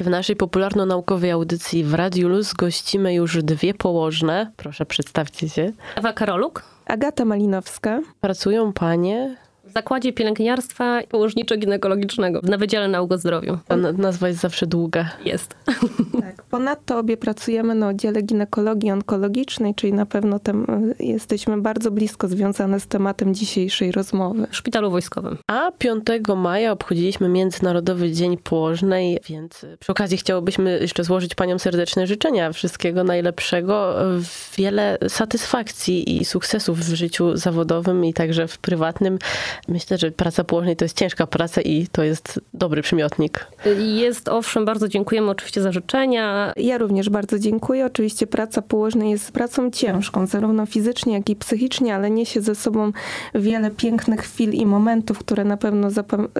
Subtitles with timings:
[0.00, 4.52] W naszej popularno-naukowej audycji w Radiu Luz gościmy już dwie położne.
[4.56, 5.72] Proszę, przedstawcie się.
[5.96, 6.62] Ewa Karoluk.
[6.86, 8.00] Agata Malinowska.
[8.20, 9.36] Pracują panie
[9.70, 13.58] w Zakładzie Pielęgniarstwa Położniczo-Ginekologicznego na Wydziale Nauk o Zdrowiu.
[13.68, 15.10] Ta nazwa jest zawsze długa.
[15.24, 15.54] Jest.
[16.20, 16.42] Tak.
[16.42, 20.66] Ponadto obie pracujemy na oddziale ginekologii onkologicznej, czyli na pewno tem,
[21.00, 24.46] jesteśmy bardzo blisko związane z tematem dzisiejszej rozmowy.
[24.50, 25.38] W szpitalu wojskowym.
[25.46, 26.04] A 5
[26.36, 32.52] maja obchodziliśmy Międzynarodowy Dzień Położnej, więc przy okazji chciałobyśmy jeszcze złożyć paniom serdeczne życzenia.
[32.52, 33.94] Wszystkiego najlepszego,
[34.56, 39.18] wiele satysfakcji i sukcesów w życiu zawodowym i także w prywatnym.
[39.68, 43.46] Myślę, że praca położnej to jest ciężka praca i to jest dobry przymiotnik.
[43.78, 46.52] Jest, owszem, bardzo dziękujemy oczywiście za życzenia.
[46.56, 47.86] Ja również bardzo dziękuję.
[47.86, 52.92] Oczywiście praca położnej jest pracą ciężką, zarówno fizycznie, jak i psychicznie, ale niesie ze sobą
[53.34, 55.88] wiele pięknych chwil i momentów, które na pewno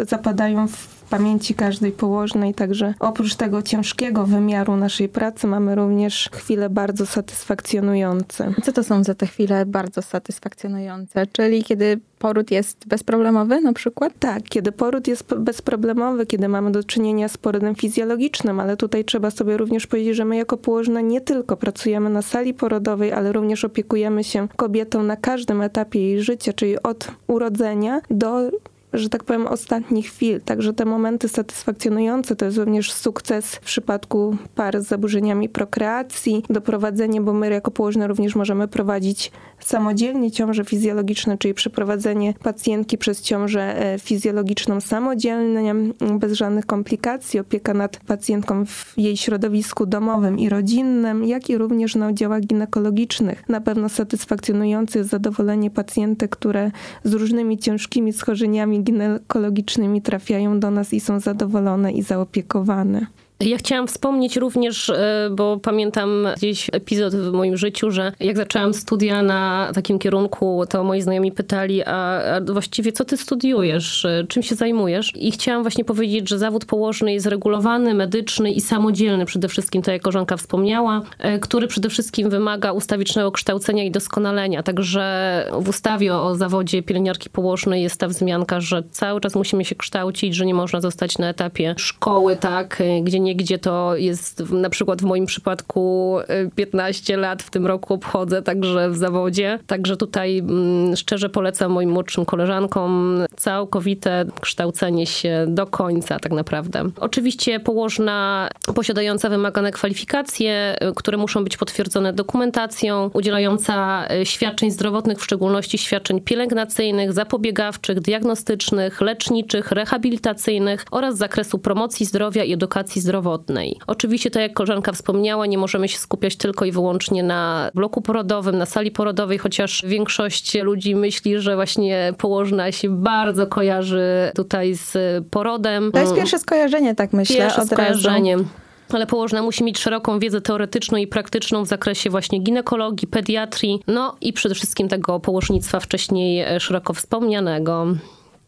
[0.06, 6.70] zapadają w pamięci każdej położnej, także oprócz tego ciężkiego wymiaru naszej pracy mamy również chwile
[6.70, 8.54] bardzo satysfakcjonujące.
[8.64, 11.26] Co to są za te chwile bardzo satysfakcjonujące?
[11.26, 14.12] Czyli kiedy poród jest bezproblemowy na przykład?
[14.18, 19.30] Tak, kiedy poród jest bezproblemowy, kiedy mamy do czynienia z porodem fizjologicznym, ale tutaj trzeba
[19.30, 23.64] sobie również powiedzieć, że my jako położne nie tylko pracujemy na sali porodowej, ale również
[23.64, 28.50] opiekujemy się kobietą na każdym etapie jej życia, czyli od urodzenia do
[28.92, 30.40] że tak powiem, ostatnich chwil.
[30.40, 37.20] Także te momenty satysfakcjonujące to jest również sukces w przypadku par z zaburzeniami prokreacji, doprowadzenie,
[37.20, 43.92] bo my jako położne również możemy prowadzić samodzielnie ciąże fizjologiczne, czyli przeprowadzenie pacjentki przez ciążę
[43.94, 45.74] e, fizjologiczną samodzielnie,
[46.18, 51.94] bez żadnych komplikacji, opieka nad pacjentką w jej środowisku domowym i rodzinnym, jak i również
[51.94, 53.48] na oddziałach ginekologicznych.
[53.48, 56.70] Na pewno satysfakcjonujące jest zadowolenie pacjentek, które
[57.04, 63.06] z różnymi ciężkimi schorzeniami ginekologicznymi trafiają do nas i są zadowolone i zaopiekowane.
[63.40, 68.74] Ja chciałam wspomnieć również, e, bo pamiętam gdzieś epizod w moim życiu, że jak zaczęłam
[68.74, 72.20] studia na takim kierunku, to moi znajomi pytali, a,
[72.52, 75.12] właściwie co ty studiujesz, e, czym się zajmujesz?
[75.16, 79.92] I chciałam właśnie powiedzieć, że zawód położny jest regulowany, medyczny i samodzielny przede wszystkim, tak
[79.92, 84.62] jak koleżanka wspomniała, e, który przede wszystkim wymaga ustawicznego kształcenia i doskonalenia.
[84.62, 89.74] Także w ustawie o zawodzie pielęgniarki położnej jest ta wzmianka, że cały czas musimy się
[89.74, 94.70] kształcić, że nie można zostać na etapie szkoły, tak, gdzie nie gdzie to jest na
[94.70, 96.16] przykład w moim przypadku
[96.54, 99.58] 15 y, lat w tym roku obchodzę także w zawodzie.
[99.66, 106.84] Także tutaj mm, szczerze polecam moim młodszym koleżankom całkowite kształcenie się do końca tak naprawdę.
[107.00, 115.18] Oczywiście położna posiadająca wymagane kwalifikacje, y, które muszą być potwierdzone dokumentacją, udzielająca y, świadczeń zdrowotnych,
[115.18, 123.19] w szczególności świadczeń pielęgnacyjnych, zapobiegawczych, diagnostycznych, leczniczych, rehabilitacyjnych oraz zakresu promocji zdrowia i edukacji zdrowotnej
[123.20, 123.78] zdrowotnej.
[123.86, 128.58] Oczywiście, tak jak koleżanka wspomniała, nie możemy się skupiać tylko i wyłącznie na bloku porodowym,
[128.58, 134.96] na sali porodowej, chociaż większość ludzi myśli, że właśnie położna się bardzo kojarzy tutaj z
[135.30, 135.92] porodem.
[135.92, 137.36] To jest pierwsze skojarzenie, tak myślę.
[137.36, 138.36] Pierwsze od skojarzenie.
[138.36, 138.48] Razu
[138.92, 144.16] ale położna musi mieć szeroką wiedzę teoretyczną i praktyczną w zakresie właśnie ginekologii, pediatrii, no
[144.20, 147.86] i przede wszystkim tego położnictwa wcześniej szeroko wspomnianego.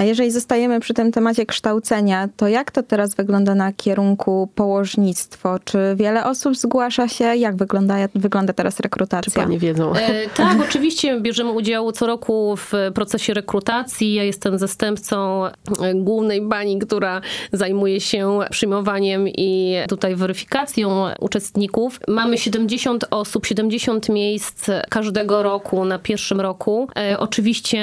[0.02, 5.58] A jeżeli zostajemy przy tym temacie kształcenia, to jak to teraz wygląda na kierunku położnictwo?
[5.64, 7.24] Czy wiele osób zgłasza się?
[7.24, 9.32] Jak wygląda, wygląda teraz rekrutacja?
[9.32, 9.94] Czy pani wiedzą?
[9.94, 14.14] E, tak, oczywiście bierzemy udział co roku w procesie rekrutacji.
[14.14, 15.50] Ja jestem zastępcą e,
[15.94, 17.20] głównej bani, która
[17.52, 22.00] zajmuje się przyjmowaniem i tutaj weryfikacją uczestników.
[22.08, 26.88] Mamy 70 osób, 70 miejsc każdego roku na pierwszym roku.
[26.96, 27.82] E, oczywiście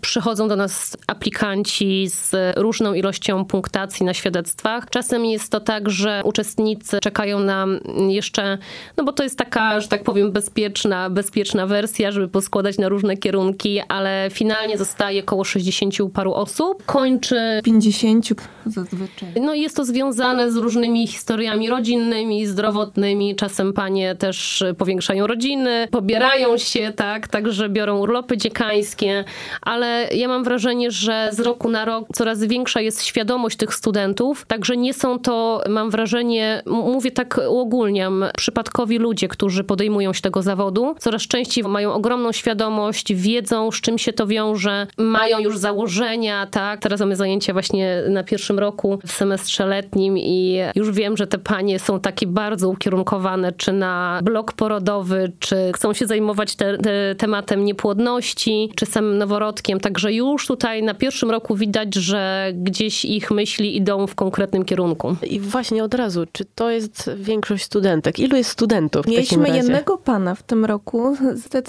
[0.00, 4.90] przychodzą do nas aplikanci z różną ilością punktacji na świadectwach.
[4.90, 7.66] Czasem jest to tak, że uczestnicy czekają na
[8.08, 8.58] jeszcze,
[8.96, 13.16] no bo to jest taka, że tak powiem, bezpieczna, bezpieczna wersja, żeby poskładać na różne
[13.16, 16.84] kierunki, ale finalnie zostaje około 60 paru osób.
[16.86, 18.28] Kończy 50
[18.66, 19.28] zazwyczaj.
[19.40, 23.36] No jest to związane z różnymi historiami rodzinnymi, zdrowotnymi.
[23.36, 29.24] Czasem panie też powiększają rodziny, pobierają się, tak, także biorą urlopy dziekańskie,
[29.62, 33.74] ale ale ja mam wrażenie, że z roku na rok coraz większa jest świadomość tych
[33.74, 40.20] studentów, także nie są to, mam wrażenie, mówię tak uogólniam, przypadkowi ludzie, którzy podejmują się
[40.20, 40.94] tego zawodu.
[40.98, 46.80] Coraz częściej mają ogromną świadomość, wiedzą, z czym się to wiąże, mają już założenia, tak?
[46.80, 51.38] Teraz mamy zajęcia właśnie na pierwszym roku w semestrze letnim i już wiem, że te
[51.38, 57.14] panie są takie bardzo ukierunkowane, czy na blok porodowy, czy chcą się zajmować te, te
[57.14, 59.73] tematem niepłodności, czy samym noworodkiem.
[59.80, 65.16] Także już tutaj na pierwszym roku widać, że gdzieś ich myśli idą w konkretnym kierunku.
[65.22, 68.18] I właśnie od razu, czy to jest większość studentek?
[68.18, 69.56] Ilu jest studentów w Mieliśmy takim razie?
[69.56, 71.16] jednego pana w tym roku.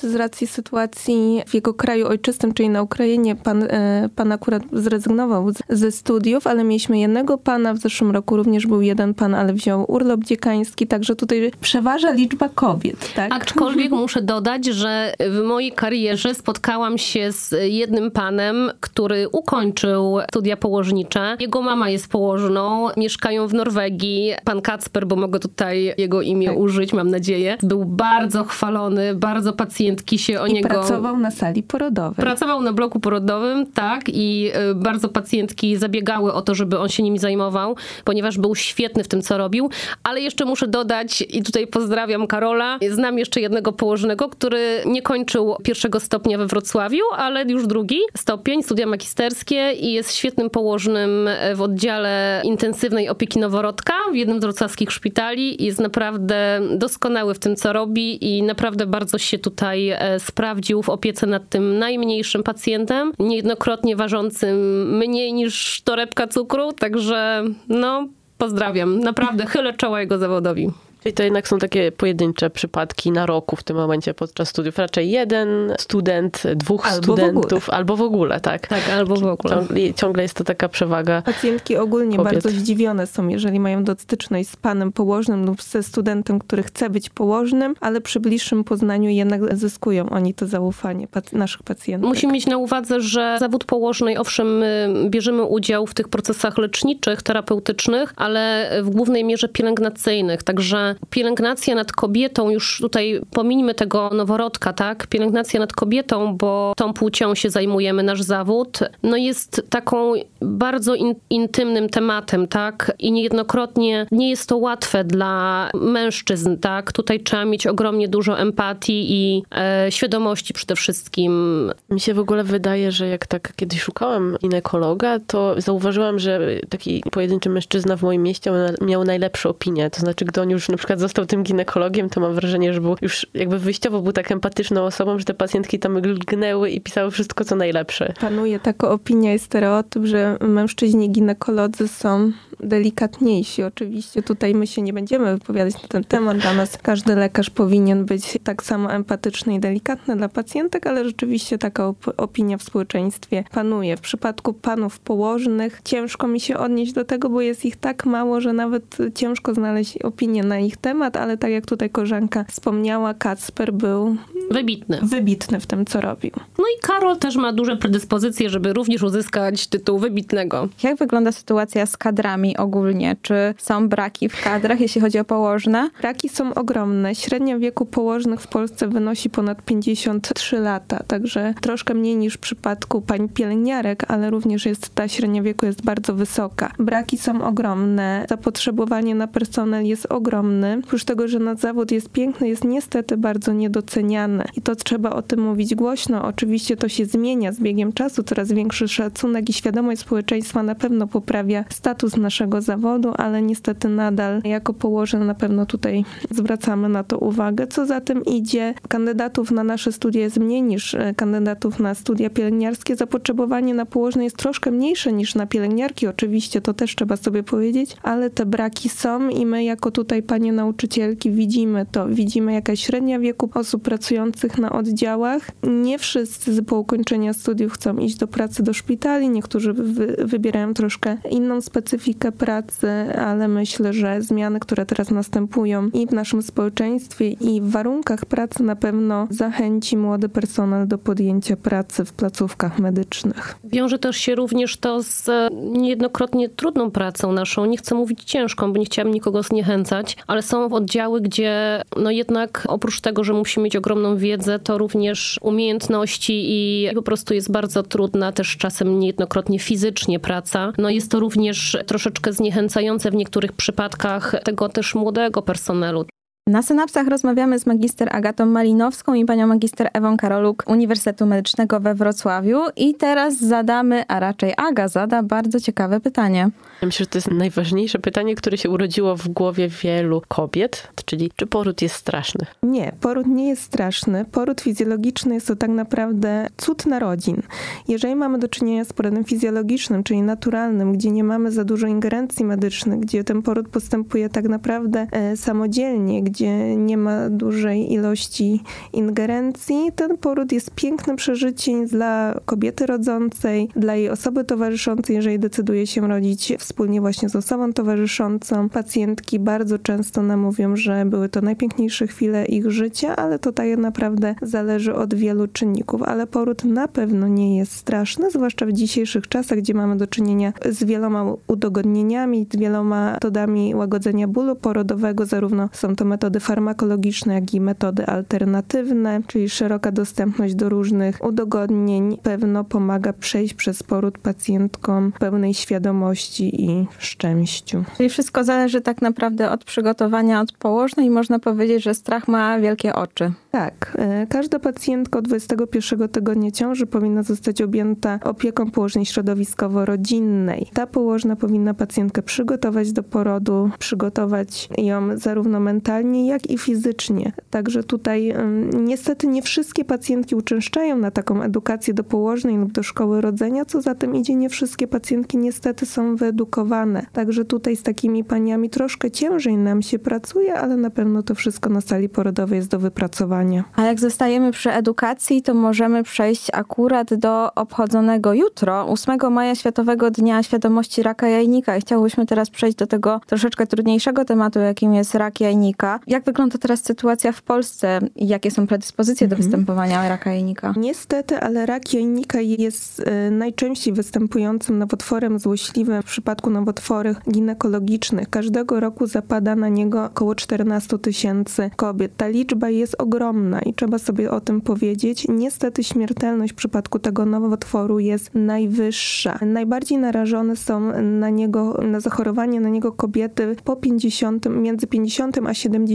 [0.03, 5.51] Z racji sytuacji w jego kraju ojczystym, czyli na Ukrainie, pan, e, pan akurat zrezygnował
[5.51, 7.73] z, ze studiów, ale mieliśmy jednego pana.
[7.73, 12.49] W zeszłym roku również był jeden pan, ale wziął urlop dziekański, także tutaj przeważa liczba
[12.49, 13.13] kobiet.
[13.15, 13.33] Tak?
[13.33, 20.57] Aczkolwiek muszę dodać, że w mojej karierze spotkałam się z jednym panem, który ukończył studia
[20.57, 21.37] położnicze.
[21.39, 24.33] Jego mama jest położną, mieszkają w Norwegii.
[24.43, 26.57] Pan Kacper, bo mogę tutaj jego imię Tak.
[26.57, 30.69] użyć, mam nadzieję, był bardzo chwalony, bardzo pacjentki się o I niego...
[30.69, 32.25] pracował na sali porodowej.
[32.25, 37.03] Pracował na bloku porodowym, tak, i y, bardzo pacjentki zabiegały o to, żeby on się
[37.03, 39.69] nimi zajmował, ponieważ był świetny w tym, co robił.
[40.03, 45.55] Ale jeszcze muszę dodać, i tutaj pozdrawiam Karola, znam jeszcze jednego położnego, który nie kończył
[45.63, 51.61] pierwszego stopnia we Wrocławiu, ale już drugi stopień, studia magisterskie i jest świetnym położnym w
[51.61, 57.73] oddziale intensywnej opieki noworodka w jednym z wrocławskich szpitali jest naprawdę doskonały w tym, co
[57.73, 63.95] robi i naprawdę bardzo się tutaj e, sprawdził w opiece nad tym najmniejszym pacjentem, niejednokrotnie
[63.95, 64.57] ważącym
[64.97, 68.07] mniej niż torebka cukru, także no
[68.37, 68.99] pozdrawiam.
[68.99, 70.69] Naprawdę chylę czoła jego zawodowi.
[71.05, 74.77] Czyli to jednak są takie pojedyncze przypadki na roku w tym momencie podczas studiów.
[74.77, 78.67] Raczej jeden student, dwóch Albo w studentów, albo w ogóle, tak?
[78.67, 79.55] Tak, albo w ogóle.
[79.55, 81.21] Ciągle, ciągle jest to taka przewaga.
[81.21, 82.33] Pacjentki ogólnie Kobiet.
[82.33, 86.89] bardzo zdziwione są, jeżeli mają do styczność z panem położnym lub ze studentem, który chce
[86.89, 92.09] być położnym, ale przy bliższym poznaniu jednak zyskują oni to zaufanie pac- naszych pacjentów.
[92.09, 97.21] Musimy mieć na uwadze, że zawód położnej, owszem, my bierzemy udział w tych procesach leczniczych,
[97.21, 100.43] terapeutycznych, ale w głównej mierze pielęgnacyjnych.
[100.43, 105.07] Także pielęgnacja nad kobietą, już tutaj pominimy tego noworodka, tak?
[105.07, 111.15] Pielęgnacja nad kobietą, bo tą płcią się zajmujemy, nasz zawód, no jest taką bardzo in,
[111.29, 112.91] intymnym tematem, tak?
[112.99, 116.91] I niejednokrotnie nie jest to łatwe dla mężczyzn, tak?
[116.91, 121.71] Tutaj trzeba mieć ogromnie dużo empatii i e, świadomości przede wszystkim.
[121.89, 126.39] Mi się w ogóle wydaje, że jak tak kiedyś szukałam ginekologa, to zauważyłam, że
[126.69, 128.51] taki pojedynczy mężczyzna w moim mieście
[128.81, 129.89] miał najlepsze opinie.
[129.89, 132.95] To znaczy, gdy on już na przykład został tym ginekologiem, to mam wrażenie, że był
[133.01, 137.45] już jakby wyjściowo był tak empatyczną osobą, że te pacjentki tam lgnęły i pisały wszystko,
[137.45, 138.13] co najlepsze.
[138.21, 143.63] Panuje taka opinia i stereotyp, że mężczyźni ginekolodzy są delikatniejsi.
[143.63, 146.37] Oczywiście tutaj my się nie będziemy wypowiadać na ten temat.
[146.37, 151.57] Dla nas każdy lekarz powinien być tak samo empatyczny i delikatny dla pacjentek, ale rzeczywiście
[151.57, 153.97] taka op- opinia w społeczeństwie panuje.
[153.97, 158.41] W przypadku panów położnych ciężko mi się odnieść do tego, bo jest ich tak mało,
[158.41, 163.73] że nawet ciężko znaleźć opinię na ich temat, ale tak jak tutaj koleżanka wspomniała, Kacper
[163.73, 164.15] był
[164.51, 164.99] Wybitny.
[165.03, 166.31] wybitny w tym, co robił.
[166.57, 170.67] No i Karol też ma duże predyspozycje, żeby również uzyskać tytuł wybitnego.
[170.83, 173.15] Jak wygląda sytuacja z kadrami ogólnie?
[173.21, 175.89] Czy są braki w kadrach, jeśli chodzi o położne?
[176.01, 177.15] Braki są ogromne.
[177.15, 183.01] Średnia wieku położnych w Polsce wynosi ponad 53 lata, także troszkę mniej niż w przypadku
[183.01, 186.71] pań pielęgniarek, ale również jest ta średnia wieku jest bardzo wysoka.
[186.79, 190.81] Braki są ogromne, zapotrzebowanie na personel jest ogromny.
[190.83, 195.21] Oprócz tego, że nasz zawód jest piękny, jest niestety bardzo niedoceniany i to trzeba o
[195.21, 196.25] tym mówić głośno.
[196.25, 201.07] Oczywiście to się zmienia z biegiem czasu, coraz większy szacunek i świadomość społeczeństwa na pewno
[201.07, 207.17] poprawia status naszego zawodu, ale niestety nadal jako położne na pewno tutaj zwracamy na to
[207.17, 207.67] uwagę.
[207.67, 212.29] Co za tym idzie, kandydatów na nasze studia jest mniej niż e, kandydatów na studia
[212.29, 212.95] pielęgniarskie.
[212.95, 217.97] Zapotrzebowanie na położne jest troszkę mniejsze niż na pielęgniarki, oczywiście to też trzeba sobie powiedzieć,
[218.03, 222.07] ale te braki są i my jako tutaj panie nauczycielki widzimy to.
[222.07, 225.51] Widzimy jaka średnia wieku osób pracujących na oddziałach.
[225.63, 231.17] Nie wszyscy po ukończeniu studiów chcą iść do pracy do szpitali, niektórzy wy, wybierają troszkę
[231.31, 237.29] inną specyfikę etykę pracy, ale myślę, że zmiany, które teraz następują i w naszym społeczeństwie,
[237.29, 243.55] i w warunkach pracy na pewno zachęci młody personel do podjęcia pracy w placówkach medycznych.
[243.63, 247.65] Wiąże też się również to z niejednokrotnie trudną pracą naszą.
[247.65, 252.63] Nie chcę mówić ciężką, bo nie chciałam nikogo zniechęcać, ale są oddziały, gdzie no jednak
[252.67, 257.83] oprócz tego, że musimy mieć ogromną wiedzę, to również umiejętności i po prostu jest bardzo
[257.83, 260.73] trudna też czasem niejednokrotnie fizycznie praca.
[260.77, 266.05] No jest to również troszeczkę zniechęcające w niektórych przypadkach tego też młodego personelu.
[266.49, 271.95] Na synapsach rozmawiamy z magister Agatą Malinowską i panią magister Ewą Karoluk Uniwersytetu Medycznego we
[271.95, 272.59] Wrocławiu.
[272.75, 276.49] I teraz zadamy, a raczej Aga zada bardzo ciekawe pytanie.
[276.81, 281.31] Ja myślę, że to jest najważniejsze pytanie, które się urodziło w głowie wielu kobiet, czyli
[281.35, 282.45] czy poród jest straszny?
[282.63, 284.25] Nie, poród nie jest straszny.
[284.25, 287.41] Poród fizjologiczny jest to tak naprawdę cud narodzin.
[287.87, 292.45] Jeżeli mamy do czynienia z porodem fizjologicznym, czyli naturalnym, gdzie nie mamy za dużo ingerencji
[292.45, 298.61] medycznych, gdzie ten poród postępuje tak naprawdę e, samodzielnie, gdzie nie ma dużej ilości
[298.93, 305.87] ingerencji, ten poród jest pięknym przeżyciem dla kobiety rodzącej, dla jej osoby towarzyszącej, jeżeli decyduje
[305.87, 308.69] się rodzić wspólnie właśnie z osobą towarzyszącą.
[308.69, 313.77] Pacjentki bardzo często nam mówią, że były to najpiękniejsze chwile ich życia, ale to tak
[313.77, 316.03] naprawdę zależy od wielu czynników.
[316.03, 320.53] Ale poród na pewno nie jest straszny, zwłaszcza w dzisiejszych czasach, gdzie mamy do czynienia
[320.69, 325.25] z wieloma udogodnieniami, z wieloma metodami łagodzenia bólu porodowego.
[325.25, 332.17] Zarówno są to metody farmakologiczne, jak i metody alternatywne, czyli szeroka dostępność do różnych udogodnień
[332.23, 337.83] pewno pomaga przejść przez poród pacjentkom pełnej świadomości i szczęściu.
[337.97, 342.59] Czyli wszystko zależy tak naprawdę od przygotowania od położnej i można powiedzieć, że strach ma
[342.59, 343.31] wielkie oczy.
[343.51, 343.97] Tak.
[343.99, 350.69] e, Każda pacjentka od 21 tygodnia ciąży powinna zostać objęta opieką położnej środowiskowo-rodzinnej.
[350.73, 357.31] Ta położna powinna pacjentkę przygotować do porodu, przygotować ją zarówno mentalnie, jak i fizycznie.
[357.49, 358.33] Także tutaj
[358.73, 363.81] niestety nie wszystkie pacjentki uczęszczają na taką edukację do położnej lub do szkoły rodzenia, co
[363.81, 367.05] za tym idzie, nie wszystkie pacjentki niestety są wyedukowane.
[367.13, 371.69] Także tutaj z takimi paniami troszkę ciężej nam się pracuje, ale na pewno to wszystko
[371.69, 373.63] na sali porodowej jest do wypracowania.
[373.75, 380.11] A jak zostajemy przy edukacji, to możemy przejść akurat do obchodzonego jutro, 8 maja Światowego
[380.11, 381.77] Dnia Świadomości Raka Jajnika.
[381.77, 385.99] I chciałyśmy teraz przejść do tego troszeczkę trudniejszego tematu, jakim jest rak jajnika.
[386.07, 390.73] Jak wygląda teraz sytuacja w Polsce i jakie są predyspozycje do występowania raka jajnika?
[390.77, 398.29] Niestety, ale rak jajnika jest e, najczęściej występującym nowotworem złośliwym w przypadku nowotworów ginekologicznych.
[398.29, 402.11] Każdego roku zapada na niego około 14 tysięcy kobiet.
[402.17, 405.25] Ta liczba jest ogromna i trzeba sobie o tym powiedzieć.
[405.29, 409.39] Niestety śmiertelność w przypadku tego nowotworu jest najwyższa.
[409.41, 415.53] Najbardziej narażone są na niego, na zachorowanie na niego kobiety po 50, między 50 a
[415.53, 415.94] 70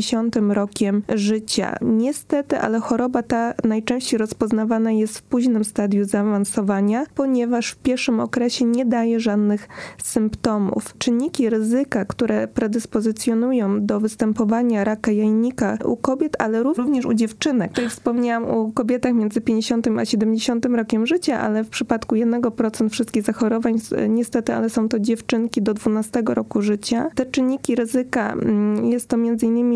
[0.53, 1.77] rokiem życia.
[1.83, 8.65] Niestety, ale choroba ta najczęściej rozpoznawana jest w późnym stadium zaawansowania, ponieważ w pierwszym okresie
[8.65, 9.69] nie daje żadnych
[10.03, 10.95] symptomów.
[10.99, 17.73] Czynniki ryzyka, które predyspozycjonują do występowania raka jajnika u kobiet, ale również u dziewczynek.
[17.73, 23.23] Tutaj wspomniałam o kobietach między 50 a 70 rokiem życia, ale w przypadku 1% wszystkich
[23.23, 23.79] zachorowań
[24.09, 27.11] niestety, ale są to dziewczynki do 12 roku życia.
[27.15, 29.17] Te czynniki ryzyka mm, jest to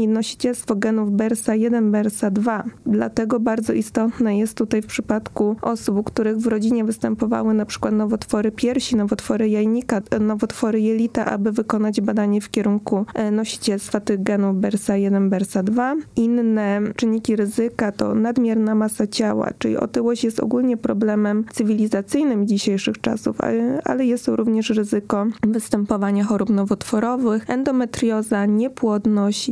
[0.08, 2.62] nosicielstwo genów BERSA1, BERSA2.
[2.86, 7.94] Dlatego bardzo istotne jest tutaj w przypadku osób, u których w rodzinie występowały na przykład
[7.94, 14.56] nowotwory piersi, nowotwory jajnika, nowotwory jelita, aby wykonać badanie w kierunku e, nosicielstwa tych genów
[14.56, 15.96] BERSA1, BERSA2.
[16.16, 23.40] Inne czynniki ryzyka to nadmierna masa ciała, czyli otyłość jest ogólnie problemem cywilizacyjnym dzisiejszych czasów,
[23.84, 29.48] ale- jest również ryzyko występowania chorób nowotworowych, endometrioza, niepłodność,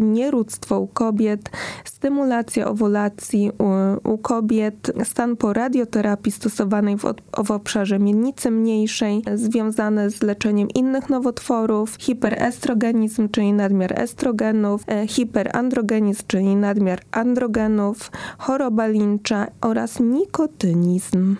[0.70, 1.50] u kobiet,
[1.84, 3.64] stymulacja owulacji u,
[4.12, 7.02] u kobiet, stan po radioterapii stosowanej w,
[7.44, 16.22] w obszarze miednicy mniejszej, związane z leczeniem innych nowotworów, hiperestrogenizm, czyli nadmiar estrogenów, e, hiperandrogenizm,
[16.26, 21.36] czyli nadmiar androgenów, choroba lincza oraz nikotynizm.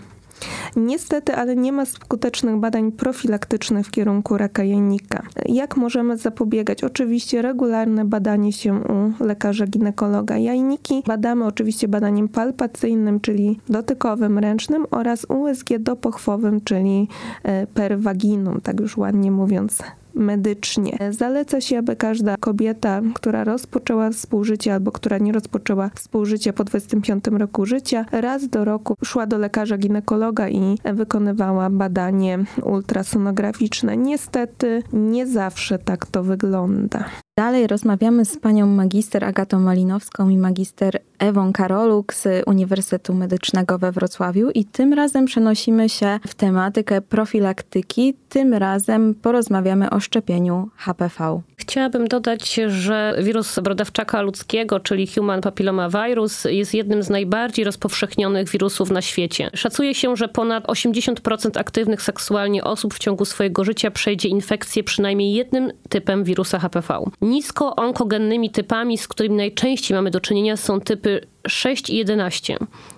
[0.76, 5.22] Niestety, ale nie ma skutecznych badań profilaktycznych w kierunku raka jajnika.
[5.46, 6.84] Jak możemy zapobiegać?
[6.84, 10.38] Oczywiście regularne badanie się u lekarza ginekologa.
[10.38, 17.08] Jajniki badamy oczywiście badaniem palpacyjnym, czyli dotykowym, ręcznym oraz USG dopochwowym, czyli
[17.42, 19.82] e, per vaginum, tak już ładnie mówiąc
[20.14, 20.98] medycznie.
[21.10, 27.24] Zaleca się, aby każda kobieta, która rozpoczęła współżycie albo która nie rozpoczęła współżycia po 25
[27.26, 33.96] roku życia, raz do roku szła do lekarza ginekologa i wykonywała badanie ultrasonograficzne.
[33.96, 37.04] Niestety nie zawsze tak to wygląda.
[37.38, 43.92] Dalej rozmawiamy z panią magister Agatą Malinowską i magister Ewą Karoluk z Uniwersytetu Medycznego we
[43.92, 48.14] Wrocławiu i tym razem przenosimy się w tematykę profilaktyki.
[48.28, 51.40] Tym razem porozmawiamy o szczepieniu HPV.
[51.56, 58.90] Chciałabym dodać, że wirus brodawczaka ludzkiego, czyli human papillomavirus, jest jednym z najbardziej rozpowszechnionych wirusów
[58.90, 59.50] na świecie.
[59.54, 65.34] Szacuje się, że ponad 80% aktywnych seksualnie osób w ciągu swojego życia przejdzie infekcję przynajmniej
[65.34, 67.04] jednym typem wirusa HPV.
[67.20, 72.56] Nisko onkogennymi typami, z którymi najczęściej mamy do czynienia, są typy 6 i 11.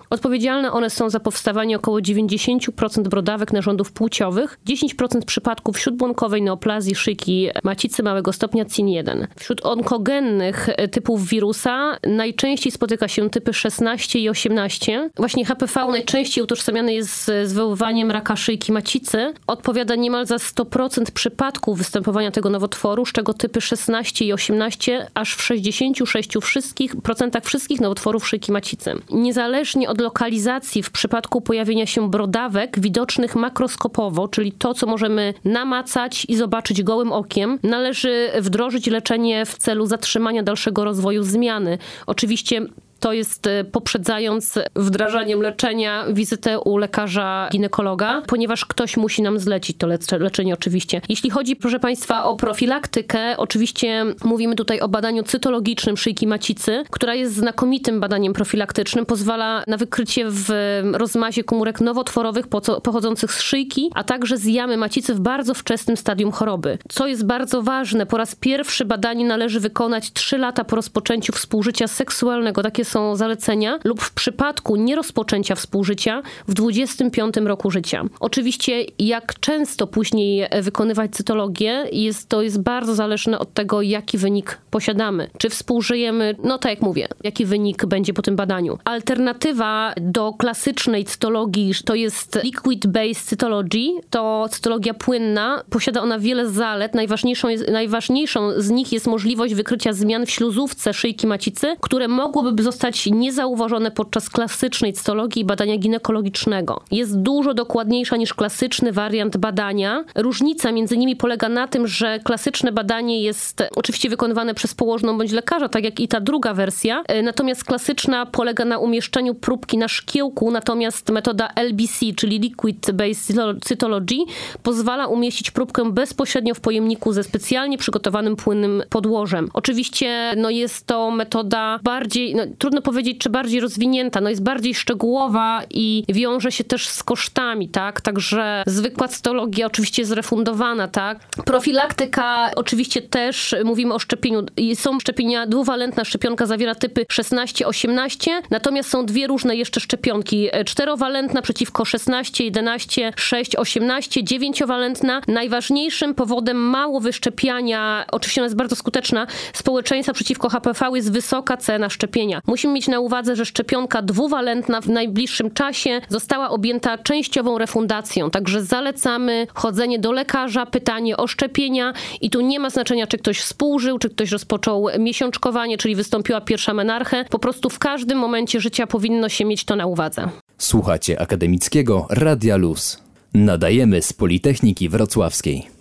[0.09, 7.49] Odpowiedzialne one są za powstawanie około 90% brodawek narządów płciowych, 10% przypadków śródbłonkowej neoplazji szyjki
[7.63, 9.27] macicy małego stopnia CIN1.
[9.35, 15.09] Wśród onkogennych typów wirusa najczęściej spotyka się typy 16 i 18.
[15.15, 19.33] Właśnie HPV najczęściej utożsamiany jest z wywoływaniem raka szyjki macicy.
[19.47, 25.35] Odpowiada niemal za 100% przypadków występowania tego nowotworu, z czego typy 16 i 18 aż
[25.35, 28.91] w 66 wszystkich procentach wszystkich nowotworów szyjki macicy.
[29.11, 36.25] Niezależnie od lokalizacji w przypadku pojawienia się brodawek widocznych makroskopowo, czyli to, co możemy namacać
[36.29, 41.77] i zobaczyć gołym okiem, należy wdrożyć leczenie w celu zatrzymania dalszego rozwoju zmiany.
[42.07, 42.61] Oczywiście
[42.99, 49.77] to jest e, poprzedzając wdrażaniem leczenia wizytę u lekarza ginekologa, ponieważ ktoś musi nam zlecić
[49.77, 49.87] to
[50.19, 51.01] leczenie oczywiście.
[51.09, 57.15] Jeśli chodzi, proszę Państwa, o profilaktykę, oczywiście mówimy tutaj o badaniu cytologicznym szyjki macicy, która
[57.15, 60.49] jest znakomitym badaniem profilaktycznym, pozwala na wykrycie w
[60.93, 62.47] rozmazie komórek nowotworowych
[62.83, 66.77] pochodzących z szyjki, a także z jamy macicy w bardzo wczesnym stadium choroby.
[66.89, 71.87] Co jest bardzo ważne, po raz pierwszy badanie należy wykonać 3 lata po rozpoczęciu współżycia
[71.87, 72.63] seksualnego.
[72.63, 78.03] Takie są zalecenia, lub w przypadku nierozpoczęcia współżycia w 25 roku życia.
[78.19, 84.57] Oczywiście, jak często później wykonywać cytologię, jest, to jest bardzo zależne od tego, jaki wynik
[84.71, 85.29] posiadamy.
[85.37, 88.77] Czy współżyjemy, no tak jak mówię, jaki wynik będzie po tym badaniu.
[88.83, 95.63] Alternatywa do klasycznej cytologii to jest liquid-based cytology, to cytologia płynna.
[95.69, 96.95] Posiada ona wiele zalet.
[96.95, 102.63] Najważniejszą, jest, najważniejszą z nich jest możliwość wykrycia zmian w śluzówce szyjki macicy, które mogłyby
[102.63, 106.81] zostać zostać niezauważone podczas klasycznej cytologii badania ginekologicznego.
[106.91, 110.03] Jest dużo dokładniejsza niż klasyczny wariant badania.
[110.15, 115.31] Różnica między nimi polega na tym, że klasyczne badanie jest oczywiście wykonywane przez położną bądź
[115.31, 117.03] lekarza, tak jak i ta druga wersja.
[117.07, 123.37] E, natomiast klasyczna polega na umieszczeniu próbki na szkiełku, natomiast metoda LBC, czyli Liquid Based
[123.61, 124.17] Cytology,
[124.63, 129.49] pozwala umieścić próbkę bezpośrednio w pojemniku ze specjalnie przygotowanym płynnym podłożem.
[129.53, 134.75] Oczywiście no jest to metoda bardziej, no, trudno powiedzieć, czy bardziej rozwinięta, no jest bardziej
[134.75, 138.01] szczegółowa i wiąże się też z kosztami, tak?
[138.01, 141.19] Także zwykła cytologia oczywiście jest refundowana, tak?
[141.45, 144.43] Profilaktyka oczywiście też, mówimy o szczepieniu,
[144.75, 150.49] są szczepienia, dwuwalentna szczepionka zawiera typy 16-18, natomiast są dwie różne jeszcze szczepionki.
[150.65, 155.21] Czterowalentna przeciwko 16, 11, 6, 18, dziewięciowalentna.
[155.27, 161.89] Najważniejszym powodem mało wyszczepiania, oczywiście ona jest bardzo skuteczna, społeczeństwa przeciwko HPV jest wysoka cena
[161.89, 162.41] szczepienia.
[162.55, 168.63] Musimy mieć na uwadze, że szczepionka dwuwalentna w najbliższym czasie została objęta częściową refundacją, także
[168.63, 173.99] zalecamy chodzenie do lekarza, pytanie o szczepienia i tu nie ma znaczenia, czy ktoś współżył,
[173.99, 177.25] czy ktoś rozpoczął miesiączkowanie, czyli wystąpiła pierwsza menarchę.
[177.29, 180.29] Po prostu w każdym momencie życia powinno się mieć to na uwadze.
[180.57, 183.03] Słuchacie akademickiego Radia Luz.
[183.33, 185.74] Nadajemy z Politechniki Wrocławskiej.